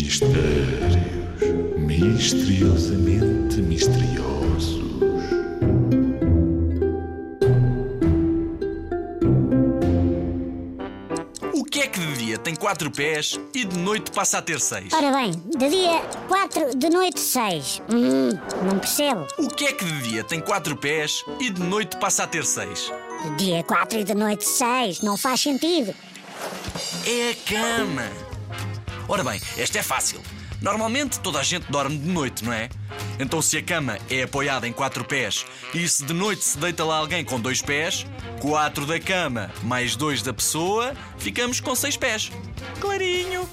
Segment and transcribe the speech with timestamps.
[0.00, 0.94] Mistérios
[1.76, 4.78] misteriosamente misteriosos.
[11.52, 14.60] O que é que de dia tem quatro pés e de noite passa a ter
[14.60, 14.92] seis?
[14.92, 17.82] Ora bem, de dia 4, de noite 6.
[17.92, 18.28] Hum,
[18.70, 19.26] não percebo.
[19.36, 22.44] O que é que de dia tem quatro pés e de noite passa a ter
[22.44, 22.92] seis?
[23.36, 25.02] De dia 4 e de noite 6.
[25.02, 25.92] Não faz sentido.
[27.04, 28.37] É a cama.
[29.08, 30.20] Ora bem, esta é fácil.
[30.60, 32.68] Normalmente toda a gente dorme de noite, não é?
[33.18, 36.84] Então se a cama é apoiada em quatro pés e se de noite se deita
[36.84, 38.04] lá alguém com dois pés,
[38.40, 42.30] quatro da cama mais dois da pessoa, ficamos com seis pés.
[42.80, 43.48] Clarinho!